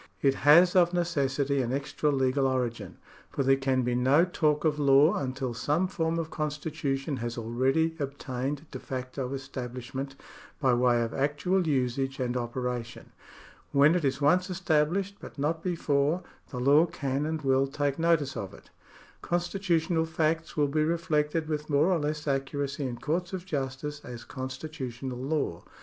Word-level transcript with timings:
It 0.23 0.33
has 0.33 0.75
of 0.75 0.95
necessity 0.95 1.61
an 1.61 1.71
extra 1.71 2.09
legal 2.09 2.47
origin, 2.47 2.97
for 3.29 3.43
there 3.43 3.55
can 3.55 3.83
be 3.83 3.93
no 3.93 4.25
talk 4.25 4.65
of 4.65 4.79
law, 4.79 5.13
until 5.13 5.53
some 5.53 5.87
form 5.87 6.17
of 6.17 6.31
constitution 6.31 7.17
has 7.17 7.37
already 7.37 7.95
ob 8.01 8.17
tained 8.17 8.65
de 8.71 8.79
facto 8.79 9.31
establishment 9.35 10.15
by 10.59 10.73
way 10.73 11.03
of 11.03 11.13
actual 11.13 11.67
usage 11.67 12.19
and 12.19 12.35
operation. 12.35 13.11
When 13.73 13.93
it 13.93 14.03
is 14.03 14.19
once 14.19 14.49
established, 14.49 15.17
but 15.19 15.37
not 15.37 15.61
before, 15.61 16.23
the 16.49 16.59
law 16.59 16.87
can 16.87 17.27
and 17.27 17.39
will 17.43 17.67
take 17.67 17.99
notice 17.99 18.35
of 18.35 18.55
it. 18.55 18.71
Constitutional 19.21 20.05
facts 20.07 20.57
will 20.57 20.67
be 20.67 20.83
reflected 20.83 21.47
with 21.47 21.69
more 21.69 21.91
or 21.91 21.99
less 21.99 22.27
accuracy 22.27 22.87
in 22.87 22.97
courts 22.97 23.33
of 23.33 23.45
justice 23.45 24.01
as 24.03 24.23
constitutional 24.23 25.19
law. 25.19 25.63